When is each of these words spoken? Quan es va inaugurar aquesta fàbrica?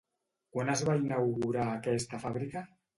Quan 0.55 0.71
es 0.77 0.83
va 0.89 0.97
inaugurar 1.03 1.69
aquesta 1.77 2.25
fàbrica? 2.29 2.69